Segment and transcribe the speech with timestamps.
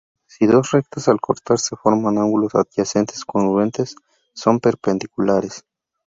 [0.25, 3.95] Si dos rectas al cortarse forman ángulos adyacentes congruentes,
[4.33, 5.63] son perpendiculares.